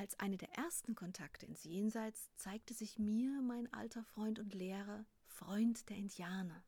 Als 0.00 0.18
eine 0.18 0.38
der 0.38 0.50
ersten 0.54 0.94
Kontakte 0.94 1.44
ins 1.44 1.62
Jenseits 1.62 2.34
zeigte 2.34 2.72
sich 2.72 2.98
mir 2.98 3.42
mein 3.42 3.70
alter 3.70 4.02
Freund 4.02 4.38
und 4.38 4.54
Lehrer, 4.54 5.04
Freund 5.26 5.90
der 5.90 5.98
Indianer. 5.98 6.64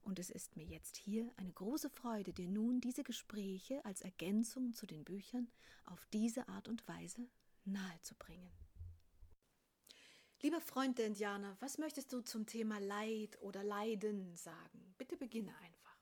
Und 0.00 0.18
es 0.18 0.30
ist 0.30 0.56
mir 0.56 0.64
jetzt 0.64 0.96
hier 0.96 1.30
eine 1.36 1.52
große 1.52 1.90
Freude, 1.90 2.32
dir 2.32 2.48
nun 2.48 2.80
diese 2.80 3.04
Gespräche 3.04 3.84
als 3.84 4.00
Ergänzung 4.00 4.72
zu 4.72 4.86
den 4.86 5.04
Büchern 5.04 5.52
auf 5.84 6.06
diese 6.14 6.48
Art 6.48 6.66
und 6.68 6.88
Weise 6.88 7.28
nahezubringen. 7.66 8.50
Lieber 10.40 10.62
Freund 10.62 10.96
der 10.96 11.08
Indianer, 11.08 11.58
was 11.60 11.76
möchtest 11.76 12.10
du 12.10 12.22
zum 12.22 12.46
Thema 12.46 12.78
Leid 12.78 13.38
oder 13.42 13.62
Leiden 13.62 14.34
sagen? 14.34 14.94
Bitte 14.96 15.18
beginne 15.18 15.54
einfach. 15.58 15.99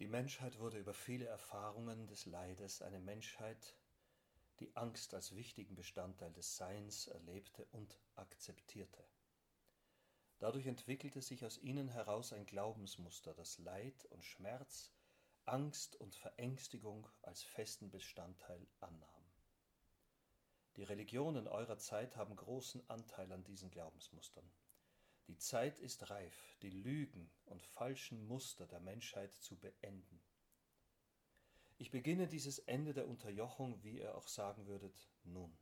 Die 0.00 0.06
Menschheit 0.06 0.60
wurde 0.60 0.78
über 0.78 0.94
viele 0.94 1.26
Erfahrungen 1.26 2.06
des 2.06 2.26
Leides 2.26 2.82
eine 2.82 3.00
Menschheit, 3.00 3.76
die 4.60 4.76
Angst 4.76 5.12
als 5.12 5.34
wichtigen 5.34 5.74
Bestandteil 5.74 6.32
des 6.32 6.56
Seins 6.56 7.08
erlebte 7.08 7.64
und 7.72 7.98
akzeptierte. 8.14 9.04
Dadurch 10.38 10.66
entwickelte 10.66 11.20
sich 11.20 11.44
aus 11.44 11.58
ihnen 11.58 11.88
heraus 11.88 12.32
ein 12.32 12.46
Glaubensmuster, 12.46 13.34
das 13.34 13.58
Leid 13.58 14.04
und 14.10 14.24
Schmerz, 14.24 14.92
Angst 15.46 15.96
und 15.96 16.14
Verängstigung 16.14 17.08
als 17.22 17.42
festen 17.42 17.90
Bestandteil 17.90 18.68
annahm. 18.78 19.24
Die 20.76 20.84
Religionen 20.84 21.48
eurer 21.48 21.78
Zeit 21.78 22.16
haben 22.16 22.36
großen 22.36 22.88
Anteil 22.88 23.32
an 23.32 23.42
diesen 23.42 23.68
Glaubensmustern. 23.70 24.48
Die 25.28 25.36
Zeit 25.36 25.78
ist 25.78 26.08
reif, 26.08 26.56
die 26.62 26.70
Lügen 26.70 27.30
und 27.44 27.62
falschen 27.62 28.26
Muster 28.26 28.66
der 28.66 28.80
Menschheit 28.80 29.34
zu 29.34 29.58
beenden. 29.58 30.22
Ich 31.76 31.90
beginne 31.90 32.26
dieses 32.26 32.58
Ende 32.60 32.94
der 32.94 33.06
Unterjochung, 33.06 33.84
wie 33.84 33.98
ihr 33.98 34.16
auch 34.16 34.26
sagen 34.26 34.66
würdet, 34.66 35.06
nun. 35.24 35.56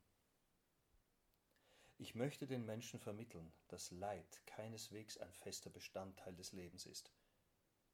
Ich 1.99 2.15
möchte 2.15 2.47
den 2.47 2.65
Menschen 2.65 3.01
vermitteln, 3.01 3.53
dass 3.67 3.91
Leid 3.91 4.41
keineswegs 4.47 5.19
ein 5.19 5.33
fester 5.33 5.71
Bestandteil 5.71 6.37
des 6.37 6.53
Lebens 6.53 6.87
ist, 6.87 7.11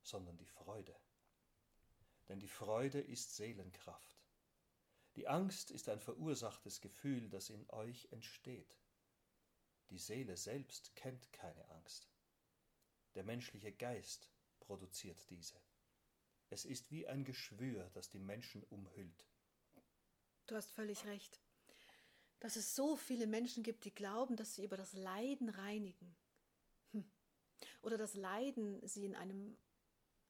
sondern 0.03 0.37
die 0.37 0.47
Freude. 0.47 0.95
Denn 2.29 2.39
die 2.39 2.49
Freude 2.49 3.01
ist 3.01 3.35
Seelenkraft. 3.35 4.23
Die 5.17 5.27
Angst 5.27 5.71
ist 5.71 5.89
ein 5.89 6.01
verursachtes 6.01 6.83
Gefühl, 6.83 7.31
das 7.31 7.49
in 7.49 7.69
euch 7.71 8.09
entsteht. 8.11 8.82
Die 9.93 9.99
Seele 9.99 10.39
selbst 10.39 10.97
kennt 10.97 11.31
keine 11.35 11.69
Angst. 11.69 12.09
Der 13.15 13.25
menschliche 13.25 13.73
Geist 13.73 14.31
produziert 14.59 15.29
diese. 15.29 15.61
Es 16.49 16.65
ist 16.65 16.91
wie 16.91 17.07
ein 17.07 17.25
Geschwür, 17.25 17.91
das 17.93 18.09
die 18.09 18.19
Menschen 18.19 18.63
umhüllt. 18.71 19.27
Du 20.47 20.57
hast 20.57 20.71
völlig 20.71 21.05
recht. 21.05 21.43
Dass 22.41 22.57
es 22.57 22.75
so 22.75 22.97
viele 22.97 23.27
Menschen 23.27 23.63
gibt, 23.63 23.85
die 23.85 23.95
glauben, 23.95 24.35
dass 24.35 24.55
sie 24.55 24.65
über 24.65 24.79
das 24.79 24.95
Leiden 24.95 25.51
reinigen. 25.51 26.17
Hm. 26.93 27.05
Oder 27.83 27.99
das 27.99 28.15
Leiden 28.15 28.81
sie 28.89 29.05
in 29.05 29.15
einem 29.15 29.59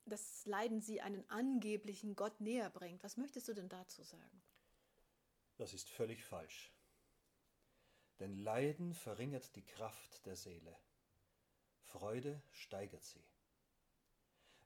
das 0.06 0.44
Leiden 0.44 0.80
sie 0.80 1.00
einen 1.00 1.30
angeblichen 1.30 2.16
Gott 2.16 2.40
näher 2.40 2.68
bringt. 2.68 3.04
Was 3.04 3.16
möchtest 3.16 3.46
du 3.46 3.54
denn 3.54 3.68
dazu 3.68 4.02
sagen? 4.02 4.42
Das 5.56 5.72
ist 5.72 5.88
völlig 5.88 6.24
falsch 6.24 6.72
denn 8.20 8.38
Leiden 8.38 8.94
verringert 8.94 9.54
die 9.56 9.64
Kraft 9.64 10.24
der 10.26 10.36
Seele, 10.36 10.76
Freude 11.80 12.40
steigert 12.52 13.04
sie. 13.04 13.24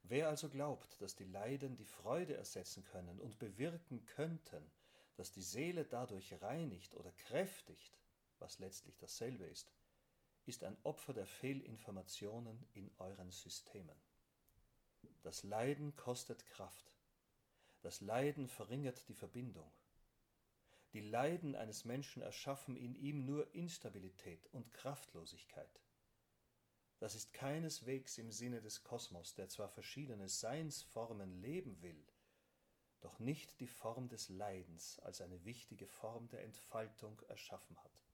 Wer 0.03 0.29
also 0.29 0.49
glaubt, 0.49 1.01
dass 1.01 1.17
die 1.17 1.25
Leiden 1.25 1.77
die 1.77 1.85
Freude 1.85 2.37
ersetzen 2.37 2.85
können 2.85 3.19
und 3.21 3.39
bewirken 3.39 4.05
könnten, 4.07 4.71
dass 5.17 5.33
die 5.33 5.43
Seele 5.43 5.85
dadurch 5.85 6.41
reinigt 6.41 6.95
oder 6.95 7.11
kräftigt, 7.13 7.99
was 8.39 8.59
letztlich 8.59 8.97
dasselbe 8.99 9.45
ist, 9.45 9.73
ist 10.45 10.63
ein 10.63 10.77
Opfer 10.85 11.13
der 11.13 11.27
Fehlinformationen 11.27 12.69
in 12.75 12.91
euren 12.99 13.33
Systemen. 13.33 13.97
Das 15.23 15.43
Leiden 15.43 15.97
kostet 15.97 16.47
Kraft. 16.47 16.93
Das 17.83 18.01
Leiden 18.01 18.47
verringert 18.47 19.09
die 19.09 19.15
Verbindung. 19.15 19.71
Die 20.97 21.03
Leiden 21.03 21.55
eines 21.55 21.85
Menschen 21.85 22.23
erschaffen 22.23 22.75
in 22.75 22.95
ihm 22.95 23.27
nur 23.27 23.55
Instabilität 23.55 24.49
und 24.55 24.73
Kraftlosigkeit. 24.73 25.83
Das 27.01 27.15
ist 27.15 27.35
keineswegs 27.35 28.17
im 28.17 28.33
Sinne 28.33 28.63
des 28.63 28.83
Kosmos, 28.83 29.35
der 29.35 29.51
zwar 29.51 29.69
verschiedene 29.69 30.27
Seinsformen 30.27 31.39
leben 31.43 31.83
will, 31.83 32.03
doch 33.01 33.19
nicht 33.19 33.61
die 33.61 33.67
Form 33.67 34.09
des 34.09 34.31
Leidens 34.31 34.99
als 35.01 35.21
eine 35.21 35.45
wichtige 35.45 35.87
Form 35.87 36.29
der 36.29 36.43
Entfaltung 36.45 37.21
erschaffen 37.29 37.77
hat. 37.85 38.07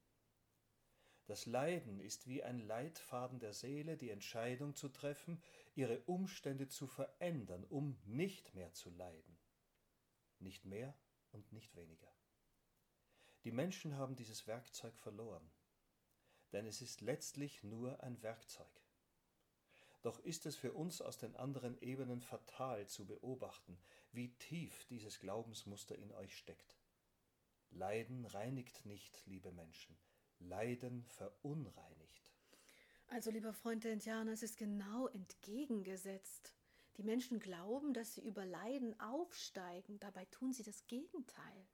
Das 1.27 1.47
Leiden 1.47 2.01
ist 2.01 2.27
wie 2.27 2.43
ein 2.43 2.59
Leitfaden 2.59 3.39
der 3.39 3.53
Seele, 3.53 3.97
die 3.97 4.11
Entscheidung 4.11 4.75
zu 4.75 4.89
treffen, 4.89 5.41
ihre 5.77 6.01
Umstände 6.01 6.67
zu 6.67 6.89
verändern, 6.89 7.63
um 7.63 7.97
nicht 8.07 8.57
mehr 8.57 8.73
zu 8.73 8.91
leiden. 8.91 9.39
Nicht 10.41 10.65
mehr 10.65 10.99
und 11.31 11.53
nicht 11.53 11.77
weniger. 11.77 12.13
Die 13.45 13.51
Menschen 13.51 13.97
haben 13.97 14.15
dieses 14.15 14.47
Werkzeug 14.47 14.97
verloren, 14.99 15.51
denn 16.53 16.65
es 16.65 16.81
ist 16.81 17.01
letztlich 17.01 17.65
nur 17.65 18.01
ein 18.03 18.23
Werkzeug. 18.23 18.69
Doch 20.03 20.21
ist 20.21 20.47
es 20.47 20.57
für 20.57 20.73
uns 20.73 21.01
aus 21.01 21.19
den 21.19 21.35
anderen 21.37 21.81
Ebenen 21.81 22.21
fatal 22.21 22.87
zu 22.89 23.07
beobachten, 23.07 23.79
wie 24.13 24.33
tief 24.35 24.85
dieses 24.87 25.19
Glaubensmuster 25.19 25.97
in 25.97 26.13
euch 26.13 26.37
steckt. 26.37 26.77
Leiden 27.71 28.27
reinigt 28.27 28.85
nicht, 28.85 29.27
liebe 29.27 29.51
Menschen, 29.51 29.97
Leiden 30.39 31.05
verunreinigt. 31.05 32.33
Also, 33.09 33.31
lieber 33.31 33.53
Freund 33.53 33.85
der 33.85 33.93
Indianer, 33.93 34.33
es 34.33 34.43
ist 34.43 34.57
genau 34.57 35.09
entgegengesetzt. 35.09 36.55
Die 36.97 37.03
Menschen 37.03 37.41
glauben, 37.41 37.93
dass 37.93 38.15
sie 38.15 38.23
über 38.23 38.45
Leiden 38.45 38.99
aufsteigen, 39.01 39.99
dabei 39.99 40.27
tun 40.27 40.53
sie 40.53 40.63
das 40.63 40.87
Gegenteil. 40.87 41.67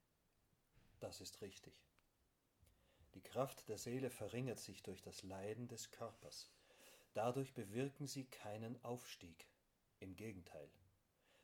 Das 1.00 1.20
ist 1.20 1.40
richtig. 1.40 1.74
Die 3.14 3.22
Kraft 3.22 3.68
der 3.68 3.78
Seele 3.78 4.10
verringert 4.10 4.58
sich 4.58 4.82
durch 4.82 5.02
das 5.02 5.22
Leiden 5.22 5.68
des 5.68 5.90
Körpers. 5.90 6.50
Dadurch 7.14 7.54
bewirken 7.54 8.06
sie 8.06 8.24
keinen 8.24 8.82
Aufstieg. 8.84 9.48
Im 10.00 10.14
Gegenteil. 10.14 10.70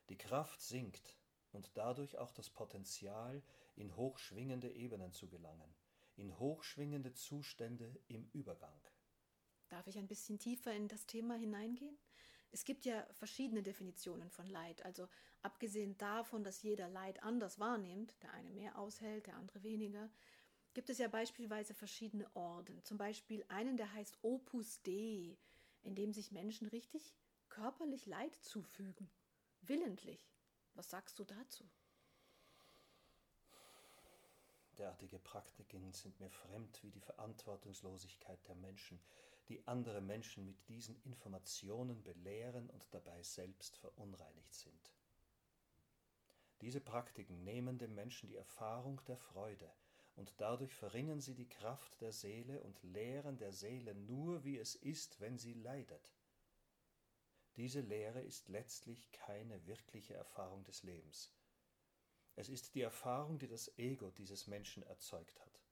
Die 0.09 0.19
Kraft 0.19 0.60
sinkt 0.60 1.16
und 1.53 1.70
dadurch 1.75 2.19
auch 2.19 2.32
das 2.32 2.50
Potenzial, 2.50 3.42
in 3.76 3.97
hochschwingende 3.97 4.70
Ebenen 4.70 5.12
zu 5.12 5.28
gelangen, 5.28 5.75
in 6.16 6.39
hochschwingende 6.39 7.15
Zustände 7.15 7.98
im 8.07 8.28
Übergang. 8.33 8.80
Darf 9.68 9.86
ich 9.86 9.98
ein 9.98 10.07
bisschen 10.07 10.39
tiefer 10.39 10.72
in 10.72 10.89
das 10.89 11.07
Thema 11.07 11.34
hineingehen? 11.36 11.98
Es 12.54 12.65
gibt 12.65 12.84
ja 12.84 13.04
verschiedene 13.15 13.65
Definitionen 13.65 14.30
von 14.30 14.47
Leid. 14.47 14.84
Also 14.84 15.09
abgesehen 15.42 15.98
davon, 15.98 16.45
dass 16.45 16.62
jeder 16.62 16.89
Leid 16.89 17.21
anders 17.24 17.59
wahrnimmt, 17.59 18.15
der 18.22 18.33
eine 18.33 18.53
mehr 18.53 18.78
aushält, 18.78 19.27
der 19.27 19.34
andere 19.34 19.65
weniger, 19.65 20.09
gibt 20.72 20.89
es 20.89 20.98
ja 20.98 21.09
beispielsweise 21.09 21.74
verschiedene 21.74 22.30
Orden. 22.36 22.80
Zum 22.84 22.97
Beispiel 22.97 23.45
einen, 23.48 23.77
der 23.77 23.92
heißt 23.92 24.18
Opus 24.22 24.80
Dei, 24.83 25.36
in 25.83 25.97
dem 25.97 26.12
sich 26.12 26.30
Menschen 26.30 26.68
richtig 26.68 27.16
körperlich 27.48 28.06
Leid 28.06 28.36
zufügen. 28.36 29.10
Willentlich. 29.62 30.33
Was 30.74 30.91
sagst 30.91 31.18
du 31.18 31.24
dazu? 31.24 31.68
Derartige 34.78 35.18
Praktiken 35.18 35.92
sind 35.92 36.21
mir 36.21 36.30
fremd 36.30 36.80
wie 36.84 36.91
die 36.92 37.00
Verantwortungslosigkeit 37.00 38.47
der 38.47 38.54
Menschen, 38.54 39.00
die 39.49 39.67
andere 39.67 40.01
Menschen 40.01 40.45
mit 40.45 40.69
diesen 40.69 41.01
Informationen 41.03 42.03
belehren 42.03 42.71
und 42.71 42.87
dabei 42.93 43.23
selbst 43.23 43.77
verunreinigt 43.77 44.55
sind. 44.55 44.95
Diese 46.61 46.81
Praktiken 46.81 47.45
nehmen 47.45 47.79
dem 47.79 47.95
Menschen 47.95 48.29
die 48.29 48.37
Erfahrung 48.37 49.01
der 49.07 49.19
Freude, 49.19 49.71
und 50.17 50.33
dadurch 50.41 50.75
verringern 50.75 51.21
sie 51.21 51.35
die 51.35 51.49
Kraft 51.49 52.01
der 52.01 52.13
Seele 52.13 52.63
und 52.63 52.81
lehren 52.85 53.37
der 53.37 53.53
Seele 53.53 53.95
nur, 53.95 54.45
wie 54.45 54.59
es 54.59 54.77
ist, 54.77 55.21
wenn 55.21 55.39
sie 55.39 55.55
leidet. 55.55 56.15
Diese 57.57 57.81
Lehre 57.81 58.21
ist 58.21 58.49
letztlich 58.49 59.11
keine 59.11 59.67
wirkliche 59.67 60.15
Erfahrung 60.15 60.65
des 60.65 60.85
Lebens, 60.85 61.33
es 62.37 62.49
ist 62.49 62.75
die 62.75 62.81
Erfahrung, 62.81 63.39
die 63.39 63.47
das 63.47 63.71
Ego 63.79 64.11
dieses 64.11 64.49
Menschen 64.49 64.83
erzeugt 64.83 65.41
hat. 65.41 65.64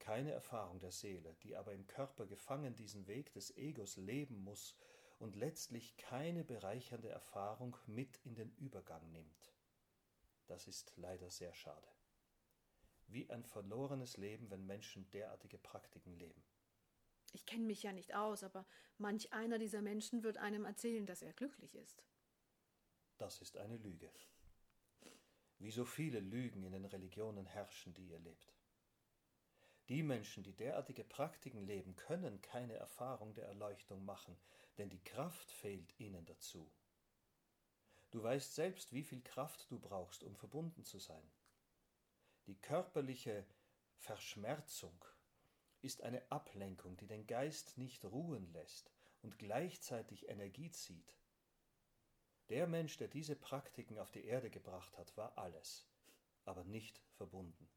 Keine 0.00 0.32
Erfahrung 0.32 0.80
der 0.80 0.90
Seele, 0.90 1.36
die 1.42 1.54
aber 1.54 1.72
im 1.72 1.86
Körper 1.86 2.26
gefangen 2.26 2.74
diesen 2.74 3.06
Weg 3.06 3.32
des 3.32 3.56
Egos 3.56 3.96
leben 3.96 4.42
muss 4.42 4.76
und 5.20 5.36
letztlich 5.36 5.96
keine 5.96 6.42
bereichernde 6.42 7.10
Erfahrung 7.10 7.76
mit 7.86 8.18
in 8.24 8.34
den 8.34 8.50
Übergang 8.56 9.12
nimmt. 9.12 9.54
Das 10.46 10.66
ist 10.66 10.92
leider 10.96 11.30
sehr 11.30 11.54
schade. 11.54 11.86
Wie 13.06 13.30
ein 13.30 13.44
verlorenes 13.44 14.16
Leben, 14.16 14.50
wenn 14.50 14.66
Menschen 14.66 15.08
derartige 15.10 15.58
Praktiken 15.58 16.16
leben. 16.16 16.42
Ich 17.32 17.46
kenne 17.46 17.66
mich 17.66 17.82
ja 17.82 17.92
nicht 17.92 18.14
aus, 18.14 18.42
aber 18.42 18.66
manch 18.98 19.32
einer 19.32 19.58
dieser 19.58 19.82
Menschen 19.82 20.24
wird 20.24 20.38
einem 20.38 20.64
erzählen, 20.64 21.06
dass 21.06 21.22
er 21.22 21.32
glücklich 21.32 21.74
ist. 21.76 22.02
Das 23.18 23.40
ist 23.40 23.56
eine 23.56 23.76
Lüge. 23.76 24.10
Wie 25.58 25.70
so 25.70 25.84
viele 25.84 26.20
Lügen 26.20 26.62
in 26.64 26.72
den 26.72 26.86
Religionen 26.86 27.46
herrschen, 27.46 27.92
die 27.94 28.08
ihr 28.08 28.18
lebt. 28.18 28.59
Die 29.90 30.04
Menschen, 30.04 30.44
die 30.44 30.52
derartige 30.52 31.02
Praktiken 31.02 31.66
leben, 31.66 31.96
können 31.96 32.40
keine 32.42 32.74
Erfahrung 32.74 33.34
der 33.34 33.46
Erleuchtung 33.46 34.04
machen, 34.04 34.38
denn 34.78 34.88
die 34.88 35.02
Kraft 35.02 35.50
fehlt 35.50 35.98
ihnen 35.98 36.24
dazu. 36.26 36.70
Du 38.12 38.22
weißt 38.22 38.54
selbst, 38.54 38.92
wie 38.92 39.02
viel 39.02 39.20
Kraft 39.20 39.68
du 39.68 39.80
brauchst, 39.80 40.22
um 40.22 40.36
verbunden 40.36 40.84
zu 40.84 41.00
sein. 41.00 41.28
Die 42.46 42.54
körperliche 42.54 43.44
Verschmerzung 43.96 45.04
ist 45.82 46.02
eine 46.02 46.22
Ablenkung, 46.30 46.96
die 46.96 47.08
den 47.08 47.26
Geist 47.26 47.76
nicht 47.76 48.04
ruhen 48.04 48.52
lässt 48.52 48.92
und 49.22 49.40
gleichzeitig 49.40 50.28
Energie 50.28 50.70
zieht. 50.70 51.16
Der 52.48 52.68
Mensch, 52.68 52.96
der 52.96 53.08
diese 53.08 53.34
Praktiken 53.34 53.98
auf 53.98 54.12
die 54.12 54.24
Erde 54.24 54.50
gebracht 54.50 54.96
hat, 54.96 55.16
war 55.16 55.36
alles, 55.36 55.88
aber 56.44 56.62
nicht 56.62 57.02
verbunden. 57.16 57.68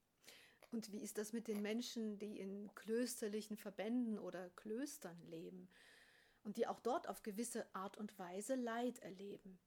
Und 0.73 0.91
wie 0.91 1.03
ist 1.03 1.19
das 1.19 1.33
mit 1.33 1.47
den 1.47 1.61
Menschen, 1.61 2.17
die 2.17 2.39
in 2.39 2.73
klösterlichen 2.73 3.57
Verbänden 3.57 4.17
oder 4.17 4.49
Klöstern 4.49 5.21
leben 5.29 5.69
und 6.43 6.57
die 6.57 6.65
auch 6.65 6.79
dort 6.79 7.07
auf 7.07 7.21
gewisse 7.21 7.67
Art 7.75 7.95
und 7.95 8.17
Weise 8.17 8.55
Leid 8.55 8.97
erleben? 8.97 9.59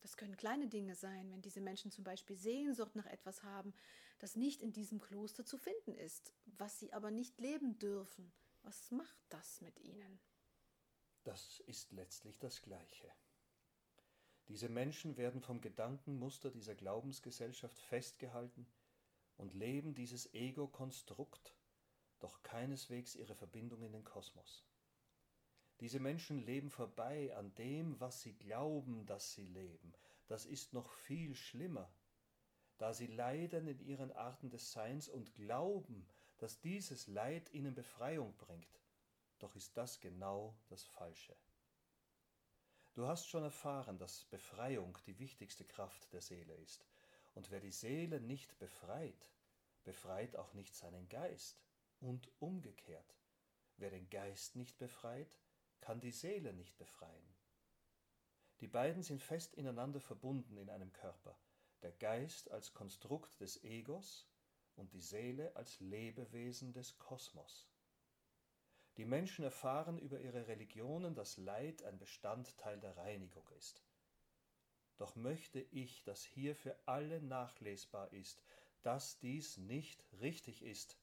Das 0.00 0.16
können 0.16 0.38
kleine 0.38 0.68
Dinge 0.68 0.94
sein, 0.94 1.30
wenn 1.30 1.42
diese 1.42 1.60
Menschen 1.60 1.90
zum 1.90 2.02
Beispiel 2.02 2.34
Sehnsucht 2.36 2.96
nach 2.96 3.04
etwas 3.04 3.42
haben, 3.42 3.74
das 4.20 4.34
nicht 4.34 4.62
in 4.62 4.72
diesem 4.72 5.02
Kloster 5.02 5.44
zu 5.44 5.58
finden 5.58 5.94
ist, 5.94 6.32
was 6.46 6.78
sie 6.78 6.94
aber 6.94 7.10
nicht 7.10 7.38
leben 7.38 7.78
dürfen. 7.78 8.32
Was 8.62 8.90
macht 8.90 9.18
das 9.28 9.60
mit 9.60 9.78
ihnen? 9.80 10.18
Das 11.24 11.60
ist 11.66 11.92
letztlich 11.92 12.38
das 12.38 12.62
Gleiche. 12.62 13.12
Diese 14.48 14.70
Menschen 14.70 15.18
werden 15.18 15.42
vom 15.42 15.60
Gedankenmuster 15.60 16.50
dieser 16.50 16.74
Glaubensgesellschaft 16.74 17.78
festgehalten 17.78 18.66
und 19.36 19.54
leben 19.54 19.94
dieses 19.94 20.32
Ego-Konstrukt, 20.34 21.56
doch 22.20 22.42
keineswegs 22.42 23.14
ihre 23.14 23.34
Verbindung 23.34 23.82
in 23.82 23.92
den 23.92 24.04
Kosmos. 24.04 24.64
Diese 25.80 25.98
Menschen 25.98 26.38
leben 26.38 26.70
vorbei 26.70 27.34
an 27.36 27.54
dem, 27.56 27.98
was 27.98 28.20
sie 28.20 28.34
glauben, 28.34 29.04
dass 29.06 29.32
sie 29.32 29.46
leben. 29.46 29.92
Das 30.28 30.46
ist 30.46 30.72
noch 30.72 30.92
viel 30.92 31.34
schlimmer, 31.34 31.92
da 32.78 32.94
sie 32.94 33.08
leiden 33.08 33.66
in 33.66 33.80
ihren 33.80 34.12
Arten 34.12 34.48
des 34.48 34.70
Seins 34.72 35.08
und 35.08 35.34
glauben, 35.34 36.06
dass 36.38 36.60
dieses 36.60 37.06
Leid 37.08 37.52
ihnen 37.52 37.74
Befreiung 37.74 38.36
bringt. 38.36 38.80
Doch 39.38 39.56
ist 39.56 39.76
das 39.76 40.00
genau 40.00 40.56
das 40.68 40.84
Falsche. 40.84 41.36
Du 42.94 43.06
hast 43.06 43.26
schon 43.26 43.42
erfahren, 43.42 43.98
dass 43.98 44.24
Befreiung 44.26 44.98
die 45.06 45.18
wichtigste 45.18 45.64
Kraft 45.64 46.12
der 46.12 46.20
Seele 46.20 46.54
ist. 46.56 46.86
Und 47.34 47.50
wer 47.50 47.60
die 47.60 47.70
Seele 47.70 48.20
nicht 48.20 48.58
befreit, 48.58 49.30
befreit 49.84 50.36
auch 50.36 50.52
nicht 50.54 50.74
seinen 50.74 51.08
Geist. 51.08 51.62
Und 52.00 52.32
umgekehrt. 52.40 53.16
Wer 53.76 53.90
den 53.90 54.10
Geist 54.10 54.56
nicht 54.56 54.76
befreit, 54.78 55.38
kann 55.80 56.00
die 56.00 56.10
Seele 56.10 56.52
nicht 56.52 56.76
befreien. 56.76 57.34
Die 58.60 58.66
beiden 58.66 59.02
sind 59.02 59.22
fest 59.22 59.54
ineinander 59.54 60.00
verbunden 60.00 60.56
in 60.56 60.68
einem 60.68 60.92
Körper, 60.92 61.38
der 61.82 61.92
Geist 61.92 62.50
als 62.50 62.72
Konstrukt 62.74 63.40
des 63.40 63.62
Egos 63.64 64.28
und 64.76 64.92
die 64.92 65.00
Seele 65.00 65.54
als 65.56 65.80
Lebewesen 65.80 66.72
des 66.72 66.98
Kosmos. 66.98 67.68
Die 68.96 69.04
Menschen 69.04 69.44
erfahren 69.44 69.98
über 69.98 70.20
ihre 70.20 70.46
Religionen, 70.48 71.14
dass 71.14 71.38
Leid 71.38 71.82
ein 71.82 71.98
Bestandteil 71.98 72.78
der 72.78 72.96
Reinigung 72.96 73.48
ist. 73.58 73.82
Doch 75.02 75.16
möchte 75.16 75.58
ich, 75.58 76.04
dass 76.04 76.22
hier 76.22 76.54
für 76.54 76.76
alle 76.86 77.20
nachlesbar 77.20 78.12
ist, 78.12 78.40
dass 78.82 79.18
dies 79.18 79.56
nicht 79.56 80.06
richtig 80.20 80.62
ist. 80.62 80.96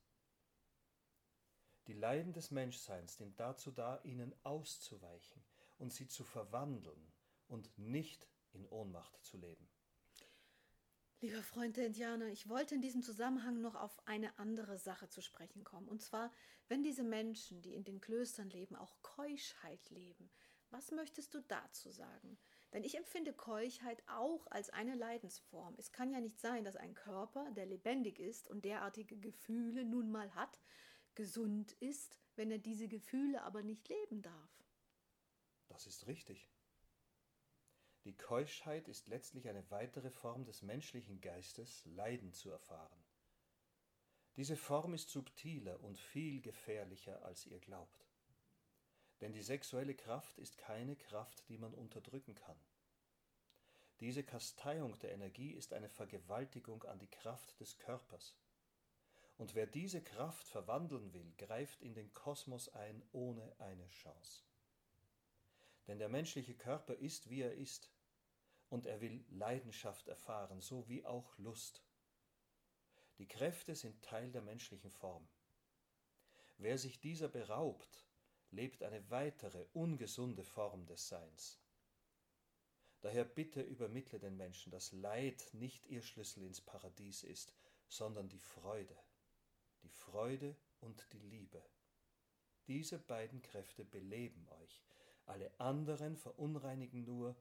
Die 1.87 1.93
Leiden 1.93 2.31
des 2.31 2.49
Menschseins 2.49 3.17
sind 3.17 3.37
dazu 3.41 3.71
da, 3.71 3.99
ihnen 4.03 4.33
auszuweichen 4.43 5.43
und 5.79 5.91
sie 5.91 6.07
zu 6.07 6.23
verwandeln 6.23 7.11
und 7.49 7.77
nicht 7.77 8.25
in 8.53 8.65
Ohnmacht 8.69 9.21
zu 9.21 9.35
leben. 9.35 9.67
Lieber 11.19 11.43
Freund 11.43 11.75
der 11.75 11.87
Indianer, 11.87 12.27
ich 12.27 12.47
wollte 12.47 12.75
in 12.75 12.81
diesem 12.81 13.03
Zusammenhang 13.03 13.59
noch 13.59 13.75
auf 13.75 14.07
eine 14.07 14.39
andere 14.39 14.77
Sache 14.77 15.09
zu 15.09 15.21
sprechen 15.21 15.65
kommen. 15.65 15.89
Und 15.89 16.01
zwar, 16.01 16.31
wenn 16.69 16.83
diese 16.83 17.03
Menschen, 17.03 17.61
die 17.61 17.75
in 17.75 17.83
den 17.83 17.99
Klöstern 17.99 18.49
leben, 18.49 18.77
auch 18.77 18.95
Keuschheit 19.01 19.89
leben. 19.89 20.31
Was 20.69 20.91
möchtest 20.91 21.33
du 21.33 21.41
dazu 21.41 21.91
sagen? 21.91 22.37
Denn 22.73 22.83
ich 22.83 22.95
empfinde 22.95 23.33
Keuchheit 23.33 24.03
auch 24.07 24.45
als 24.51 24.69
eine 24.69 24.95
Leidensform. 24.95 25.75
Es 25.77 25.91
kann 25.91 26.11
ja 26.11 26.19
nicht 26.19 26.39
sein, 26.39 26.63
dass 26.63 26.75
ein 26.75 26.93
Körper, 26.93 27.49
der 27.51 27.65
lebendig 27.65 28.19
ist 28.19 28.47
und 28.47 28.63
derartige 28.63 29.17
Gefühle 29.17 29.85
nun 29.85 30.11
mal 30.11 30.33
hat, 30.35 30.59
gesund 31.15 31.71
ist, 31.73 32.17
wenn 32.35 32.51
er 32.51 32.59
diese 32.59 32.87
Gefühle 32.87 33.41
aber 33.41 33.63
nicht 33.63 33.89
leben 33.89 34.21
darf. 34.21 34.63
Das 35.67 35.87
ist 35.87 36.07
richtig. 36.07 36.47
Die 38.05 38.15
Keuschheit 38.15 38.87
ist 38.87 39.07
letztlich 39.07 39.49
eine 39.49 39.69
weitere 39.71 40.09
Form 40.09 40.45
des 40.45 40.61
menschlichen 40.61 41.19
Geistes, 41.19 41.83
Leiden 41.85 42.33
zu 42.33 42.49
erfahren. 42.49 43.03
Diese 44.35 44.55
Form 44.55 44.93
ist 44.93 45.09
subtiler 45.09 45.81
und 45.81 45.99
viel 45.99 46.41
gefährlicher, 46.41 47.23
als 47.25 47.45
ihr 47.45 47.59
glaubt. 47.59 48.08
Denn 49.21 49.33
die 49.33 49.41
sexuelle 49.41 49.95
Kraft 49.95 50.37
ist 50.37 50.57
keine 50.57 50.95
Kraft, 50.95 51.47
die 51.49 51.57
man 51.57 51.73
unterdrücken 51.73 52.35
kann. 52.35 52.59
Diese 53.99 54.23
Kasteiung 54.23 54.97
der 54.99 55.11
Energie 55.11 55.51
ist 55.51 55.73
eine 55.73 55.89
Vergewaltigung 55.89 56.83
an 56.83 56.99
die 56.99 57.09
Kraft 57.09 57.59
des 57.59 57.77
Körpers. 57.77 58.37
Und 59.37 59.55
wer 59.55 59.67
diese 59.67 60.01
Kraft 60.01 60.47
verwandeln 60.47 61.13
will, 61.13 61.33
greift 61.37 61.81
in 61.81 61.93
den 61.93 62.13
Kosmos 62.13 62.69
ein 62.69 63.03
ohne 63.11 63.55
eine 63.59 63.87
Chance. 63.89 64.43
Denn 65.87 65.99
der 65.99 66.09
menschliche 66.09 66.55
Körper 66.55 66.95
ist, 66.95 67.29
wie 67.29 67.41
er 67.41 67.53
ist, 67.53 67.89
und 68.69 68.85
er 68.85 69.01
will 69.01 69.25
Leidenschaft 69.29 70.07
erfahren, 70.07 70.61
so 70.61 70.87
wie 70.87 71.05
auch 71.05 71.37
Lust. 71.37 71.83
Die 73.17 73.27
Kräfte 73.27 73.75
sind 73.75 74.03
Teil 74.03 74.31
der 74.31 74.41
menschlichen 74.41 74.91
Form. 74.91 75.27
Wer 76.57 76.77
sich 76.77 76.99
dieser 76.99 77.27
beraubt, 77.27 78.05
lebt 78.51 78.83
eine 78.83 79.09
weitere 79.09 79.65
ungesunde 79.73 80.43
Form 80.43 80.85
des 80.85 81.07
Seins. 81.07 81.59
Daher 83.01 83.25
bitte 83.25 83.61
übermittle 83.61 84.19
den 84.19 84.35
Menschen, 84.35 84.71
dass 84.71 84.91
Leid 84.91 85.49
nicht 85.53 85.87
ihr 85.87 86.01
Schlüssel 86.01 86.43
ins 86.43 86.61
Paradies 86.61 87.23
ist, 87.23 87.53
sondern 87.87 88.27
die 88.29 88.39
Freude 88.39 88.97
die 89.83 89.89
Freude 89.89 90.55
und 90.79 91.11
die 91.13 91.19
Liebe. 91.19 91.63
Diese 92.67 92.99
beiden 92.99 93.41
Kräfte 93.41 93.85
beleben 93.85 94.47
euch, 94.49 94.83
alle 95.25 95.59
anderen 95.59 96.17
verunreinigen 96.17 97.03
nur 97.03 97.35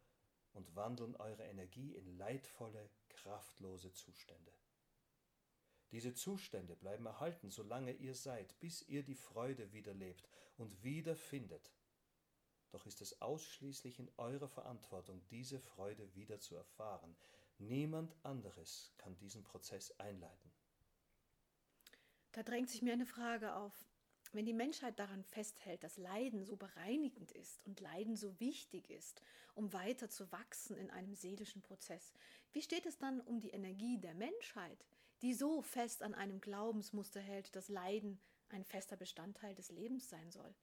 und 0.53 0.75
wandeln 0.75 1.17
eure 1.17 1.45
Energie 1.45 1.95
in 1.95 2.17
leidvolle, 2.17 2.91
kraftlose 3.09 3.93
Zustände. 3.93 4.53
Diese 5.90 6.12
Zustände 6.12 6.76
bleiben 6.76 7.07
erhalten, 7.07 7.50
solange 7.50 7.92
ihr 7.92 8.14
seid, 8.14 8.59
bis 8.61 8.83
ihr 8.83 9.02
die 9.02 9.14
Freude 9.14 9.73
wiederlebt 9.73 10.28
und 10.57 10.85
wiederfindet. 10.85 11.73
Doch 12.71 12.85
ist 12.85 13.00
es 13.00 13.23
ausschließlich 13.23 13.99
in 13.99 14.11
eurer 14.18 14.49
Verantwortung, 14.49 15.26
diese 15.30 15.59
Freude 15.59 16.14
wieder 16.14 16.38
zu 16.38 16.57
erfahren. 16.57 17.16
Niemand 17.59 18.14
anderes 18.23 18.92
kann 18.99 19.16
diesen 19.16 19.42
Prozess 19.42 19.90
einleiten. 19.99 20.52
Da 22.33 22.42
drängt 22.42 22.68
sich 22.68 22.83
mir 22.83 22.92
eine 22.92 23.07
Frage 23.07 23.54
auf. 23.54 23.88
Wenn 24.33 24.45
die 24.45 24.52
Menschheit 24.52 24.99
daran 24.99 25.25
festhält, 25.25 25.83
dass 25.83 25.97
Leiden 25.97 26.45
so 26.45 26.57
bereinigend 26.57 27.33
ist 27.33 27.64
und 27.64 27.80
Leiden 27.80 28.14
so 28.14 28.38
wichtig 28.38 28.90
ist, 28.90 29.23
um 29.54 29.73
weiter 29.73 30.11
zu 30.11 30.30
wachsen 30.30 30.76
in 30.76 30.90
einem 30.90 31.14
seelischen 31.14 31.62
Prozess, 31.62 32.12
wie 32.52 32.61
steht 32.61 32.85
es 32.85 32.99
dann 32.99 33.21
um 33.23 33.40
die 33.40 33.50
Energie 33.50 33.99
der 33.99 34.14
Menschheit, 34.14 34.85
die 35.23 35.35
so 35.35 35.63
fest 35.63 36.03
an 36.03 36.15
einem 36.15 36.41
Glaubensmuster 36.41 37.21
hält, 37.21 37.55
dass 37.57 37.69
Leiden 37.69 38.21
ein 38.49 38.65
fester 38.65 38.97
Bestandteil 38.97 39.55
des 39.55 39.71
Lebens 39.71 40.09
sein 40.09 40.31
soll? 40.31 40.55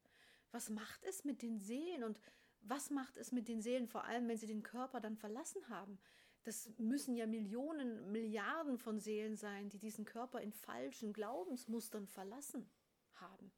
Was 0.51 0.69
macht 0.69 1.03
es 1.03 1.23
mit 1.23 1.41
den 1.41 1.59
Seelen 1.59 2.03
und 2.03 2.19
was 2.61 2.89
macht 2.89 3.17
es 3.17 3.31
mit 3.31 3.47
den 3.47 3.61
Seelen 3.61 3.87
vor 3.87 4.05
allem, 4.05 4.27
wenn 4.27 4.37
sie 4.37 4.47
den 4.47 4.63
Körper 4.63 4.99
dann 4.99 5.17
verlassen 5.17 5.67
haben? 5.69 5.99
Das 6.43 6.69
müssen 6.77 7.15
ja 7.15 7.25
Millionen, 7.25 8.11
Milliarden 8.11 8.77
von 8.77 8.99
Seelen 8.99 9.35
sein, 9.35 9.69
die 9.69 9.79
diesen 9.79 10.05
Körper 10.05 10.41
in 10.41 10.53
falschen 10.53 11.11
Glaubensmustern 11.11 12.07
verlassen 12.07 12.69
haben. 13.15 13.51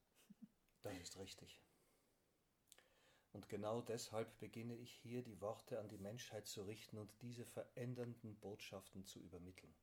Das 0.81 0.97
ist 0.97 1.17
richtig. 1.17 1.61
Und 3.33 3.49
genau 3.49 3.81
deshalb 3.81 4.39
beginne 4.39 4.75
ich 4.75 4.91
hier 4.91 5.21
die 5.21 5.39
Worte 5.41 5.79
an 5.79 5.89
die 5.89 5.97
Menschheit 5.97 6.47
zu 6.47 6.63
richten 6.63 6.97
und 6.97 7.11
diese 7.21 7.45
verändernden 7.45 8.39
Botschaften 8.39 9.05
zu 9.05 9.19
übermitteln. 9.19 9.75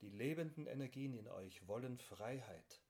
Die 0.00 0.08
lebenden 0.08 0.66
Energien 0.66 1.14
in 1.14 1.28
euch 1.28 1.66
wollen 1.68 1.98
Freiheit 1.98 2.80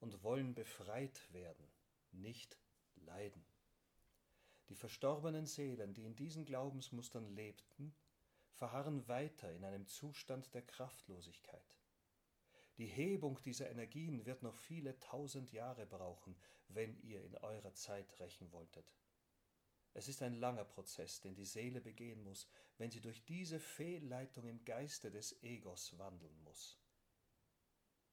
und 0.00 0.22
wollen 0.22 0.54
befreit 0.54 1.32
werden, 1.32 1.66
nicht 2.12 2.58
leiden. 2.96 3.44
Die 4.68 4.74
verstorbenen 4.74 5.46
Seelen, 5.46 5.94
die 5.94 6.04
in 6.04 6.16
diesen 6.16 6.44
Glaubensmustern 6.44 7.28
lebten, 7.28 7.94
verharren 8.50 9.06
weiter 9.06 9.52
in 9.52 9.64
einem 9.64 9.86
Zustand 9.86 10.52
der 10.54 10.62
Kraftlosigkeit. 10.62 11.76
Die 12.78 12.86
Hebung 12.86 13.40
dieser 13.42 13.70
Energien 13.70 14.26
wird 14.26 14.42
noch 14.42 14.56
viele 14.56 14.98
tausend 14.98 15.52
Jahre 15.52 15.86
brauchen, 15.86 16.36
wenn 16.68 17.00
ihr 17.02 17.22
in 17.22 17.36
eurer 17.36 17.74
Zeit 17.74 18.18
rächen 18.18 18.50
wolltet. 18.52 18.92
Es 19.96 20.08
ist 20.08 20.22
ein 20.22 20.34
langer 20.34 20.66
Prozess, 20.66 21.22
den 21.22 21.34
die 21.34 21.46
Seele 21.46 21.80
begehen 21.80 22.22
muss, 22.22 22.46
wenn 22.76 22.90
sie 22.90 23.00
durch 23.00 23.24
diese 23.24 23.58
Fehlleitung 23.58 24.46
im 24.46 24.62
Geiste 24.62 25.10
des 25.10 25.42
Egos 25.42 25.96
wandeln 25.96 26.38
muss. 26.42 26.78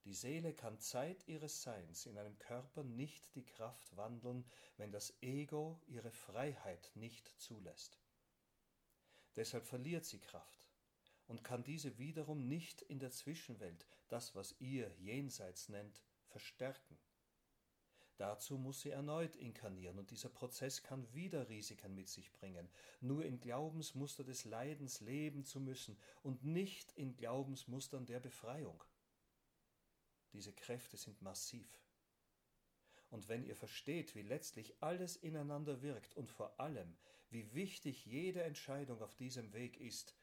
Die 0.04 0.14
Seele 0.14 0.54
kann 0.54 0.80
Zeit 0.80 1.28
ihres 1.28 1.60
Seins 1.60 2.06
in 2.06 2.16
einem 2.16 2.38
Körper 2.38 2.84
nicht 2.84 3.34
die 3.34 3.44
Kraft 3.44 3.94
wandeln, 3.94 4.46
wenn 4.78 4.92
das 4.92 5.12
Ego 5.20 5.78
ihre 5.86 6.10
Freiheit 6.10 6.90
nicht 6.94 7.28
zulässt. 7.38 7.98
Deshalb 9.36 9.66
verliert 9.66 10.06
sie 10.06 10.20
Kraft 10.20 10.66
und 11.26 11.44
kann 11.44 11.64
diese 11.64 11.98
wiederum 11.98 12.48
nicht 12.48 12.80
in 12.80 12.98
der 12.98 13.10
Zwischenwelt, 13.10 13.86
das 14.08 14.34
was 14.34 14.58
ihr 14.58 14.90
jenseits 15.00 15.68
nennt, 15.68 16.02
verstärken. 16.28 16.98
Dazu 18.16 18.58
muss 18.58 18.80
sie 18.80 18.90
erneut 18.90 19.34
inkarnieren, 19.34 19.98
und 19.98 20.10
dieser 20.10 20.28
Prozess 20.28 20.82
kann 20.82 21.12
wieder 21.12 21.48
Risiken 21.48 21.94
mit 21.94 22.08
sich 22.08 22.32
bringen, 22.32 22.68
nur 23.00 23.24
in 23.24 23.40
Glaubensmuster 23.40 24.22
des 24.22 24.44
Leidens 24.44 25.00
leben 25.00 25.44
zu 25.44 25.58
müssen 25.58 25.98
und 26.22 26.44
nicht 26.44 26.92
in 26.92 27.16
Glaubensmustern 27.16 28.06
der 28.06 28.20
Befreiung. 28.20 28.84
Diese 30.32 30.52
Kräfte 30.52 30.96
sind 30.96 31.22
massiv. 31.22 31.80
Und 33.10 33.28
wenn 33.28 33.44
ihr 33.44 33.56
versteht, 33.56 34.14
wie 34.14 34.22
letztlich 34.22 34.74
alles 34.82 35.16
ineinander 35.16 35.82
wirkt 35.82 36.16
und 36.16 36.30
vor 36.30 36.58
allem, 36.60 36.96
wie 37.30 37.52
wichtig 37.54 38.06
jede 38.06 38.42
Entscheidung 38.42 39.00
auf 39.02 39.14
diesem 39.14 39.52
Weg 39.52 39.80
ist, 39.80 40.16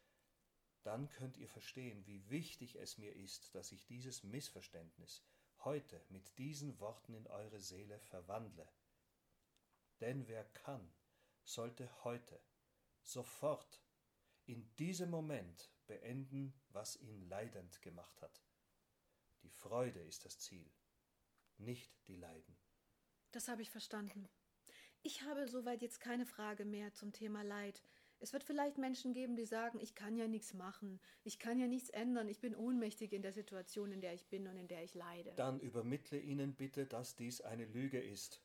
dann 0.84 1.10
könnt 1.10 1.38
ihr 1.38 1.48
verstehen, 1.48 2.06
wie 2.06 2.30
wichtig 2.30 2.78
es 2.78 2.98
mir 2.98 3.16
ist, 3.16 3.54
dass 3.54 3.72
ich 3.72 3.86
dieses 3.86 4.24
Missverständnis 4.24 5.24
heute 5.66 6.04
mit 6.10 6.38
diesen 6.38 6.80
Worten 6.80 7.14
in 7.14 7.28
eure 7.28 7.60
Seele 7.60 8.00
verwandle. 8.00 8.68
Denn 10.00 10.28
wer 10.28 10.44
kann, 10.46 10.92
sollte 11.44 12.04
heute, 12.04 12.40
sofort, 13.02 13.82
in 14.46 14.74
diesem 14.76 15.10
Moment 15.10 15.72
beenden, 15.88 16.54
was 16.70 16.96
ihn 16.98 17.28
leidend 17.30 17.82
gemacht 17.82 18.22
hat. 18.22 18.42
Die 19.44 19.50
Freude 19.50 20.00
ist 20.02 20.26
das 20.26 20.40
Ziel, 20.40 20.70
nicht 21.58 22.08
die 22.08 22.16
Leiden. 22.16 22.58
Das 23.32 23.48
habe 23.48 23.62
ich 23.62 23.70
verstanden. 23.70 24.30
Ich 25.04 25.24
habe 25.24 25.48
soweit 25.48 25.82
jetzt 25.82 26.00
keine 26.00 26.26
Frage 26.26 26.66
mehr 26.66 26.94
zum 26.94 27.12
Thema 27.12 27.44
Leid. 27.44 27.82
Es 28.24 28.34
wird 28.34 28.44
vielleicht 28.44 28.78
Menschen 28.78 29.14
geben, 29.14 29.36
die 29.36 29.46
sagen, 29.46 29.80
ich 29.80 29.96
kann 29.96 30.16
ja 30.16 30.28
nichts 30.28 30.54
machen, 30.54 31.00
ich 31.24 31.40
kann 31.40 31.58
ja 31.58 31.66
nichts 31.66 31.90
ändern, 31.90 32.28
ich 32.28 32.40
bin 32.40 32.56
ohnmächtig 32.56 33.14
in 33.14 33.24
der 33.24 33.34
Situation, 33.34 33.92
in 33.92 34.00
der 34.00 34.14
ich 34.14 34.28
bin 34.28 34.48
und 34.48 34.58
in 34.58 34.68
der 34.68 34.84
ich 34.84 34.94
leide. 34.94 35.34
Dann 35.34 35.60
übermittle 35.60 36.20
ihnen 36.20 36.54
bitte, 36.54 36.86
dass 36.86 37.16
dies 37.16 37.42
eine 37.42 37.66
Lüge 37.66 38.00
ist. 38.00 38.40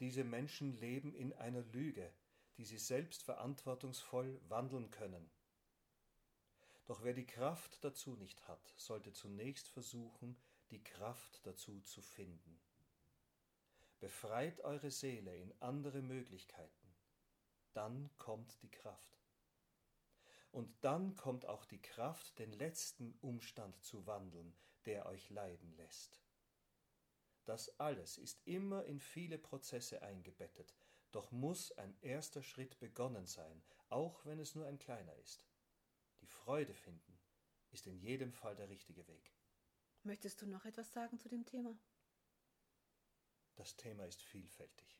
Diese 0.00 0.24
Menschen 0.24 0.72
leben 0.78 1.14
in 1.14 1.34
einer 1.34 1.60
Lüge, 1.60 2.10
die 2.56 2.64
sie 2.64 2.78
selbst 2.78 3.22
verantwortungsvoll 3.22 4.40
wandeln 4.48 4.90
können. 4.90 5.30
Doch 6.86 7.04
wer 7.04 7.12
die 7.12 7.26
Kraft 7.26 7.84
dazu 7.84 8.16
nicht 8.16 8.48
hat, 8.48 8.72
sollte 8.78 9.12
zunächst 9.12 9.68
versuchen, 9.68 10.38
die 10.70 10.82
Kraft 10.82 11.46
dazu 11.46 11.82
zu 11.82 12.00
finden. 12.00 12.58
Befreit 13.98 14.62
eure 14.62 14.90
Seele 14.90 15.36
in 15.36 15.52
andere 15.60 16.00
Möglichkeiten 16.00 16.79
dann 17.72 18.10
kommt 18.18 18.60
die 18.62 18.70
Kraft. 18.70 19.20
Und 20.52 20.72
dann 20.84 21.14
kommt 21.14 21.46
auch 21.46 21.64
die 21.64 21.80
Kraft, 21.80 22.38
den 22.38 22.52
letzten 22.52 23.14
Umstand 23.20 23.82
zu 23.82 24.06
wandeln, 24.06 24.56
der 24.84 25.06
euch 25.06 25.30
leiden 25.30 25.76
lässt. 25.76 26.20
Das 27.44 27.78
alles 27.78 28.18
ist 28.18 28.40
immer 28.46 28.84
in 28.84 29.00
viele 29.00 29.38
Prozesse 29.38 30.02
eingebettet, 30.02 30.74
doch 31.12 31.30
muss 31.32 31.72
ein 31.72 31.96
erster 32.00 32.42
Schritt 32.42 32.78
begonnen 32.78 33.26
sein, 33.26 33.62
auch 33.88 34.24
wenn 34.24 34.38
es 34.38 34.54
nur 34.54 34.66
ein 34.66 34.78
kleiner 34.78 35.14
ist. 35.16 35.46
Die 36.20 36.26
Freude 36.26 36.74
finden 36.74 37.18
ist 37.70 37.86
in 37.86 37.96
jedem 37.96 38.32
Fall 38.32 38.56
der 38.56 38.68
richtige 38.68 39.06
Weg. 39.06 39.32
Möchtest 40.02 40.42
du 40.42 40.46
noch 40.46 40.64
etwas 40.64 40.92
sagen 40.92 41.18
zu 41.18 41.28
dem 41.28 41.44
Thema? 41.44 41.76
Das 43.56 43.76
Thema 43.76 44.06
ist 44.06 44.22
vielfältig. 44.22 44.98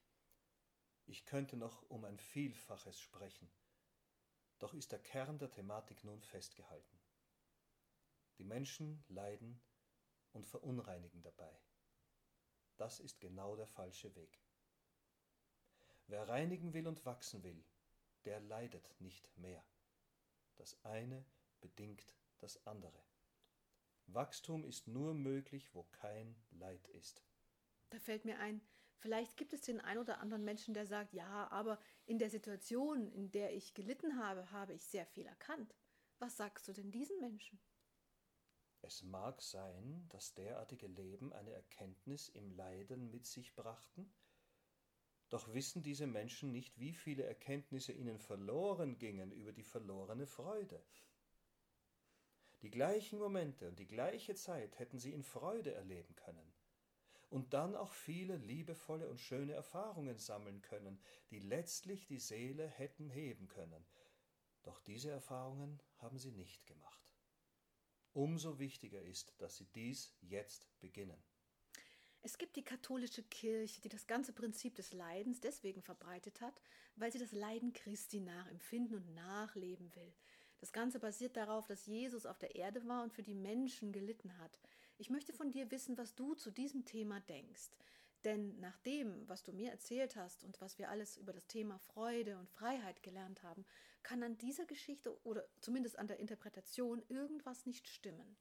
Ich 1.11 1.25
könnte 1.25 1.57
noch 1.57 1.83
um 1.91 2.05
ein 2.05 2.21
Vielfaches 2.21 3.01
sprechen, 3.01 3.51
doch 4.61 4.75
ist 4.75 4.93
der 4.93 5.01
Kern 5.01 5.41
der 5.41 5.51
Thematik 5.51 6.05
nun 6.05 6.23
festgehalten. 6.23 7.01
Die 8.39 8.45
Menschen 8.45 9.03
leiden 9.09 9.61
und 10.31 10.47
verunreinigen 10.47 11.21
dabei. 11.21 11.53
Das 12.77 13.01
ist 13.01 13.21
genau 13.21 13.57
der 13.57 13.67
falsche 13.67 14.15
Weg. 14.15 14.41
Wer 16.07 16.29
reinigen 16.29 16.75
will 16.75 16.87
und 16.87 17.05
wachsen 17.05 17.43
will, 17.43 17.65
der 18.25 18.39
leidet 18.39 19.01
nicht 19.01 19.37
mehr. 19.37 19.65
Das 20.59 20.81
eine 20.85 21.27
bedingt 21.61 22.17
das 22.39 22.65
andere. 22.69 23.05
Wachstum 24.07 24.65
ist 24.65 24.87
nur 24.87 25.15
möglich, 25.15 25.75
wo 25.75 25.83
kein 25.91 26.41
Leid 26.53 26.87
ist. 26.87 27.25
Da 27.89 27.99
fällt 27.99 28.25
mir 28.25 28.39
ein, 28.39 28.61
Vielleicht 29.01 29.39
gibt 29.39 29.55
es 29.55 29.63
den 29.63 29.81
einen 29.81 30.01
oder 30.01 30.21
anderen 30.21 30.45
Menschen, 30.45 30.75
der 30.75 30.87
sagt, 30.87 31.15
ja, 31.15 31.51
aber 31.51 31.79
in 32.05 32.19
der 32.19 32.29
Situation, 32.29 33.11
in 33.13 33.31
der 33.31 33.55
ich 33.55 33.73
gelitten 33.73 34.19
habe, 34.19 34.51
habe 34.51 34.75
ich 34.75 34.85
sehr 34.85 35.07
viel 35.07 35.25
erkannt. 35.25 35.75
Was 36.19 36.37
sagst 36.37 36.69
du 36.69 36.75
denn 36.75 36.91
diesen 36.91 37.19
Menschen? 37.19 37.59
Es 38.83 39.03
mag 39.03 39.41
sein, 39.41 40.07
dass 40.11 40.35
derartige 40.35 40.87
Leben 40.87 41.33
eine 41.33 41.51
Erkenntnis 41.53 42.29
im 42.29 42.51
Leiden 42.51 43.11
mit 43.11 43.25
sich 43.25 43.55
brachten, 43.55 44.13
doch 45.31 45.55
wissen 45.55 45.83
diese 45.83 46.07
Menschen 46.07 46.53
nicht, 46.53 46.79
wie 46.79 46.93
viele 46.93 47.25
Erkenntnisse 47.25 47.93
ihnen 47.93 48.19
verloren 48.19 48.99
gingen 48.99 49.33
über 49.33 49.53
die 49.53 49.65
verlorene 49.65 50.27
Freude. 50.27 50.85
Die 52.61 52.71
gleichen 52.71 53.19
Momente 53.19 53.67
und 53.69 53.79
die 53.79 53.87
gleiche 53.87 54.35
Zeit 54.35 54.79
hätten 54.79 54.99
sie 54.99 55.15
in 55.15 55.23
Freude 55.23 55.73
erleben 55.73 56.15
können 56.17 56.53
und 57.31 57.55
dann 57.55 57.75
auch 57.77 57.93
viele 57.93 58.37
liebevolle 58.37 59.09
und 59.09 59.21
schöne 59.21 59.53
Erfahrungen 59.53 60.19
sammeln 60.19 60.61
können, 60.63 61.01
die 61.31 61.39
letztlich 61.39 62.07
die 62.07 62.19
Seele 62.19 62.67
hätten 62.67 63.09
heben 63.09 63.49
können. 63.49 63.87
Doch 64.63 64.81
diese 64.81 65.11
Erfahrungen 65.11 65.81
haben 65.99 66.19
sie 66.19 66.33
nicht 66.33 66.67
gemacht. 66.67 67.15
Umso 68.13 68.59
wichtiger 68.59 69.01
ist, 69.01 69.41
dass 69.41 69.57
sie 69.57 69.67
dies 69.67 70.13
jetzt 70.21 70.69
beginnen. 70.81 71.23
Es 72.23 72.37
gibt 72.37 72.57
die 72.57 72.65
katholische 72.65 73.23
Kirche, 73.23 73.81
die 73.81 73.89
das 73.89 74.07
ganze 74.07 74.33
Prinzip 74.35 74.75
des 74.75 74.93
Leidens 74.93 75.41
deswegen 75.41 75.81
verbreitet 75.81 76.41
hat, 76.43 76.61
weil 76.97 77.11
sie 77.11 77.19
das 77.19 77.33
Leiden 77.33 77.73
Christi 77.73 78.21
nachempfinden 78.21 78.97
und 78.97 79.15
nachleben 79.15 79.95
will. 79.95 80.13
Das 80.61 80.73
Ganze 80.73 81.01
basiert 81.01 81.37
darauf, 81.37 81.67
dass 81.67 81.87
Jesus 81.87 82.27
auf 82.27 82.39
der 82.39 82.55
Erde 82.55 82.87
war 82.87 83.03
und 83.03 83.13
für 83.13 83.23
die 83.23 83.35
Menschen 83.35 83.93
gelitten 83.93 84.37
hat. 84.39 84.61
Ich 84.99 85.09
möchte 85.09 85.33
von 85.33 85.51
dir 85.51 85.71
wissen, 85.71 85.97
was 85.97 86.15
du 86.15 86.35
zu 86.35 86.51
diesem 86.51 86.85
Thema 86.85 87.21
denkst. 87.21 87.71
Denn 88.25 88.61
nach 88.61 88.77
dem, 88.81 89.27
was 89.27 89.43
du 89.43 89.53
mir 89.53 89.71
erzählt 89.71 90.17
hast 90.17 90.45
und 90.45 90.61
was 90.61 90.79
wir 90.79 90.91
alles 90.91 91.17
über 91.17 91.33
das 91.33 91.47
Thema 91.47 91.79
Freude 91.79 92.37
und 92.37 92.51
Freiheit 92.51 93.03
gelernt 93.03 93.43
haben, 93.43 93.65
kann 94.03 94.23
an 94.23 94.37
dieser 94.37 94.67
Geschichte 94.67 95.19
oder 95.25 95.49
zumindest 95.63 95.99
an 95.99 96.07
der 96.07 96.19
Interpretation 96.19 97.03
irgendwas 97.09 97.65
nicht 97.65 97.89
stimmen. 97.89 98.37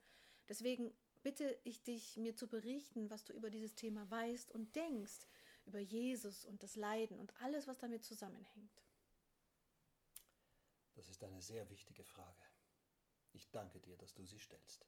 Deswegen 0.49 0.93
bitte 1.23 1.57
ich 1.63 1.83
dich, 1.83 2.17
mir 2.17 2.35
zu 2.35 2.47
berichten, 2.47 3.09
was 3.09 3.23
du 3.23 3.31
über 3.31 3.49
dieses 3.49 3.75
Thema 3.75 4.09
weißt 4.11 4.51
und 4.51 4.75
denkst, 4.75 5.27
über 5.65 5.79
Jesus 5.79 6.43
und 6.43 6.63
das 6.63 6.75
Leiden 6.75 7.17
und 7.17 7.33
alles, 7.41 7.67
was 7.67 7.77
damit 7.77 8.03
zusammenhängt. 8.03 8.83
Das 11.00 11.08
ist 11.08 11.24
eine 11.24 11.41
sehr 11.41 11.70
wichtige 11.70 12.03
Frage. 12.03 12.44
Ich 13.32 13.50
danke 13.51 13.79
dir, 13.79 13.96
dass 13.96 14.13
du 14.13 14.25
sie 14.25 14.38
stellst. 14.38 14.86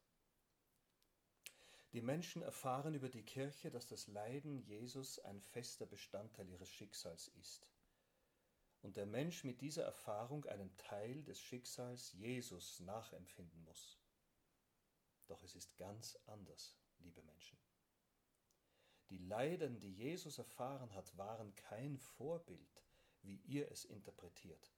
Die 1.94 2.02
Menschen 2.02 2.42
erfahren 2.42 2.94
über 2.96 3.08
die 3.08 3.24
Kirche, 3.24 3.72
dass 3.72 3.88
das 3.88 4.08
Leiden 4.08 4.58
Jesus 4.60 5.20
ein 5.20 5.40
fester 5.40 5.86
Bestandteil 5.86 6.50
ihres 6.50 6.70
Schicksals 6.70 7.30
ist. 7.40 7.72
und 8.82 8.98
der 8.98 9.06
Mensch 9.06 9.46
mit 9.46 9.62
dieser 9.62 9.86
Erfahrung 9.86 10.46
einen 10.48 10.76
Teil 10.76 11.24
des 11.24 11.40
Schicksals 11.40 12.12
Jesus 12.12 12.82
nachempfinden 12.82 13.64
muss. 13.64 13.98
Doch 15.28 15.42
es 15.44 15.56
ist 15.56 15.78
ganz 15.78 16.18
anders, 16.26 16.76
liebe 17.00 17.22
Menschen. 17.22 17.58
Die 19.08 19.20
Leiden, 19.20 19.80
die 19.80 19.94
Jesus 19.94 20.40
erfahren 20.40 20.94
hat, 20.94 21.18
waren 21.18 21.56
kein 21.56 21.98
Vorbild, 21.98 22.84
wie 23.22 23.38
ihr 23.46 23.72
es 23.72 23.86
interpretiert, 23.86 24.74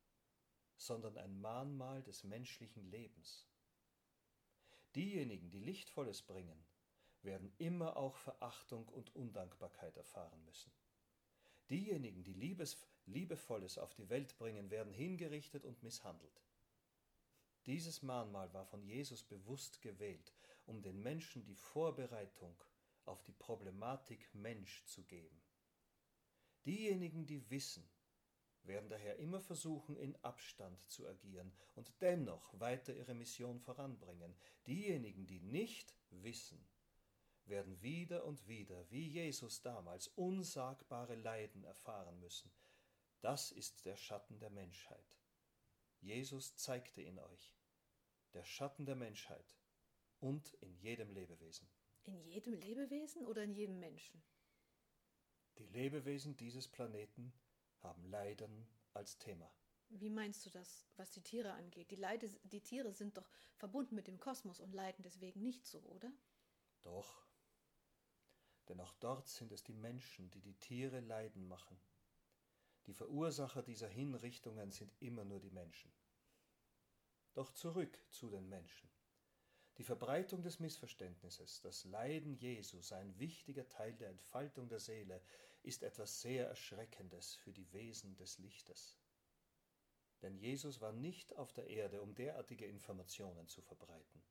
sondern 0.77 1.18
ein 1.18 1.39
Mahnmal 1.39 2.03
des 2.03 2.24
menschlichen 2.24 2.89
Lebens. 2.89 3.48
Diejenigen, 4.96 5.50
die 5.50 5.60
Lichtvolles 5.60 6.22
bringen, 6.22 6.65
werden 7.24 7.53
immer 7.58 7.98
auch 7.98 8.18
Verachtung 8.18 8.88
und 8.89 9.15
Undankbarkeit 9.15 9.98
erfahren 9.98 10.44
müssen. 10.46 10.72
Diejenigen, 11.70 12.24
die 12.24 12.34
Liebes, 12.34 12.77
Liebevolles 13.06 13.77
auf 13.77 13.94
die 13.96 14.10
Welt 14.10 14.38
bringen, 14.38 14.70
werden 14.70 14.94
hingerichtet 14.94 15.65
und 15.65 15.82
misshandelt. 15.82 16.44
Dieses 17.65 18.01
Mahnmal 18.01 18.53
war 18.53 18.65
von 18.65 18.84
Jesus 18.84 19.24
bewusst 19.24 19.82
gewählt, 19.82 20.34
um 20.65 20.82
den 20.82 21.01
Menschen 21.01 21.46
die 21.46 21.56
Vorbereitung 21.56 22.62
auf 23.06 23.24
die 23.24 23.32
Problematik 23.32 24.34
Mensch 24.34 24.84
zu 24.86 25.03
geben. 25.03 25.42
Diejenigen, 26.65 27.25
die 27.25 27.50
wissen, 27.50 27.89
werden 28.65 28.89
daher 28.89 29.17
immer 29.17 29.41
versuchen, 29.41 29.96
in 29.98 30.15
Abstand 30.24 30.82
zu 30.89 31.08
agieren 31.08 31.51
und 31.75 31.93
dennoch 32.01 32.60
weiter 32.60 32.93
ihre 32.93 33.13
Mission 33.13 33.60
voranbringen. 33.60 34.36
Diejenigen, 34.67 35.27
die 35.27 35.39
nicht 35.39 35.96
wissen, 36.10 36.65
werden 37.46 37.82
wieder 37.82 38.25
und 38.25 38.48
wieder, 38.48 38.89
wie 38.89 39.08
Jesus 39.08 39.62
damals, 39.62 40.08
unsagbare 40.08 41.15
Leiden 41.15 41.63
erfahren 41.63 42.20
müssen. 42.20 42.51
Das 43.22 43.51
ist 43.51 43.86
der 43.86 43.98
Schatten 43.98 44.39
der 44.39 44.50
Menschheit. 44.50 45.20
Jesus 46.00 46.55
zeigte 46.55 47.01
ihn 47.01 47.20
euch, 47.20 47.55
der 48.34 48.43
Schatten 48.43 48.86
der 48.86 48.96
Menschheit 48.96 49.58
und 50.20 50.53
in 50.55 50.74
jedem 50.75 51.10
Lebewesen. 51.12 51.67
In 52.03 52.20
jedem 52.20 52.53
Lebewesen 52.53 53.25
oder 53.25 53.43
in 53.43 53.53
jedem 53.53 53.79
Menschen? 53.79 54.22
Die 55.58 55.67
Lebewesen 55.67 56.36
dieses 56.36 56.67
Planeten 56.67 57.34
haben 57.84 58.04
Leiden 58.06 58.68
als 58.94 59.18
Thema. 59.18 59.52
Wie 59.90 60.10
meinst 60.10 60.46
du 60.46 60.50
das, 60.50 60.88
was 60.96 61.12
die 61.12 61.22
Tiere 61.22 61.54
angeht? 61.54 61.92
Die, 61.92 61.96
Leide, 61.96 62.28
die 62.44 62.62
Tiere 62.62 62.94
sind 62.94 63.18
doch 63.18 63.30
verbunden 63.58 63.96
mit 63.96 64.08
dem 64.08 64.20
Kosmos 64.20 64.60
und 64.60 64.74
leiden 64.74 65.04
deswegen 65.04 65.44
nicht 65.44 65.68
so, 65.68 65.80
oder? 65.82 66.12
Doch. 66.82 67.28
Denn 68.70 68.80
auch 68.80 68.94
dort 68.94 69.28
sind 69.28 69.52
es 69.52 69.63
die 69.63 69.74
Menschen, 69.75 70.32
die 70.32 70.42
die 70.42 70.56
Tiere 70.56 71.00
leiden 71.02 71.48
machen. 71.48 71.80
Die 72.88 72.94
Verursacher 72.94 73.62
dieser 73.62 73.88
Hinrichtungen 73.88 74.72
sind 74.72 74.94
immer 75.00 75.25
nur 75.25 75.40
die 75.40 75.52
Menschen. 75.52 75.92
Doch 77.34 77.52
zurück 77.52 78.00
zu 78.10 78.30
den 78.30 78.50
Menschen. 78.50 78.90
Die 79.77 79.84
Verbreitung 79.84 80.44
des 80.44 80.60
Missverständnisses, 80.60 81.62
das 81.62 81.84
Leiden 81.86 82.36
Jesu 82.36 82.82
sei 82.82 83.00
ein 83.00 83.18
wichtiger 83.18 83.68
Teil 83.68 83.94
der 83.96 84.10
Entfaltung 84.10 84.70
der 84.70 84.80
Seele, 84.80 85.22
ist 85.63 85.82
etwas 85.82 86.22
sehr 86.22 86.48
Erschreckendes 86.48 87.36
für 87.36 87.51
die 87.51 87.72
Wesen 87.74 88.15
des 88.15 88.38
Lichtes. 88.38 89.00
Denn 90.22 90.38
Jesus 90.38 90.80
war 90.80 90.92
nicht 90.92 91.36
auf 91.36 91.53
der 91.53 91.68
Erde, 91.68 92.01
um 92.01 92.13
derartige 92.13 92.65
Informationen 92.65 93.48
zu 93.48 93.62
verbreiten. 93.62 94.24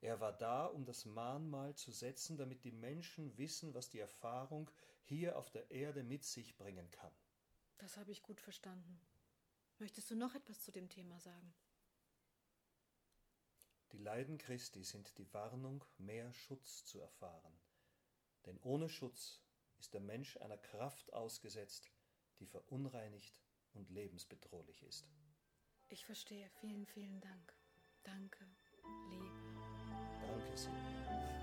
Er 0.00 0.18
war 0.18 0.36
da, 0.36 0.66
um 0.66 0.84
das 0.84 1.04
Mahnmal 1.04 1.76
zu 1.76 1.92
setzen, 1.92 2.36
damit 2.36 2.64
die 2.64 2.72
Menschen 2.72 3.38
wissen, 3.38 3.72
was 3.72 3.88
die 3.88 4.00
Erfahrung 4.00 4.68
hier 5.04 5.38
auf 5.38 5.48
der 5.50 5.70
Erde 5.70 6.02
mit 6.02 6.24
sich 6.24 6.56
bringen 6.56 6.90
kann. 6.90 7.14
Das 7.78 7.96
habe 7.96 8.10
ich 8.10 8.22
gut 8.22 8.40
verstanden. 8.40 9.00
Möchtest 9.78 10.10
du 10.10 10.16
noch 10.16 10.34
etwas 10.34 10.60
zu 10.62 10.72
dem 10.72 10.88
Thema 10.88 11.20
sagen? 11.20 11.54
Die 13.92 13.98
Leiden 13.98 14.38
Christi 14.38 14.84
sind 14.84 15.18
die 15.18 15.32
Warnung, 15.34 15.84
mehr 15.98 16.32
Schutz 16.32 16.84
zu 16.86 16.98
erfahren. 16.98 17.60
Denn 18.46 18.58
ohne 18.62 18.88
Schutz 18.88 19.42
ist 19.78 19.92
der 19.92 20.00
Mensch 20.00 20.38
einer 20.38 20.56
Kraft 20.56 21.12
ausgesetzt, 21.12 21.90
die 22.38 22.46
verunreinigt 22.46 23.42
und 23.74 23.90
lebensbedrohlich 23.90 24.82
ist. 24.82 25.06
Ich 25.90 26.06
verstehe. 26.06 26.48
Vielen, 26.60 26.86
vielen 26.86 27.20
Dank. 27.20 27.54
Danke, 28.02 28.46
Liebe. 29.10 29.30
Danke, 30.26 30.56
Silvia. 30.56 31.41